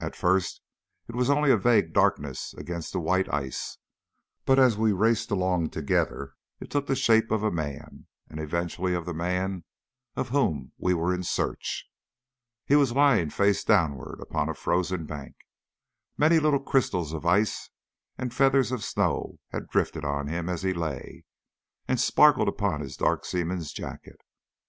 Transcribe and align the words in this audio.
At 0.00 0.16
first 0.16 0.62
it 1.06 1.14
was 1.14 1.30
only 1.30 1.52
a 1.52 1.56
vague 1.56 1.92
darkness 1.92 2.52
against 2.54 2.92
the 2.92 2.98
white 2.98 3.32
ice, 3.32 3.78
but 4.44 4.58
as 4.58 4.76
we 4.76 4.90
raced 4.90 5.30
along 5.30 5.70
together 5.70 6.34
it 6.58 6.72
took 6.72 6.88
the 6.88 6.96
shape 6.96 7.30
of 7.30 7.44
a 7.44 7.52
man, 7.52 8.08
and 8.28 8.40
eventually 8.40 8.94
of 8.94 9.06
the 9.06 9.14
man 9.14 9.62
of 10.16 10.30
whom 10.30 10.72
we 10.76 10.92
were 10.92 11.14
in 11.14 11.22
search. 11.22 11.86
He 12.64 12.74
was 12.74 12.96
lying 12.96 13.30
face 13.30 13.62
downwards 13.62 14.20
upon 14.20 14.48
a 14.48 14.54
frozen 14.54 15.06
bank. 15.06 15.36
Many 16.18 16.40
little 16.40 16.58
crystals 16.58 17.12
of 17.12 17.24
ice 17.24 17.70
and 18.18 18.34
feathers 18.34 18.72
of 18.72 18.82
snow 18.82 19.38
had 19.50 19.68
drifted 19.68 20.04
on 20.04 20.26
to 20.26 20.32
him 20.32 20.48
as 20.48 20.62
he 20.64 20.74
lay, 20.74 21.22
and 21.86 22.00
sparkled 22.00 22.48
upon 22.48 22.80
his 22.80 22.96
dark 22.96 23.24
seaman's 23.24 23.72
jacket. 23.72 24.20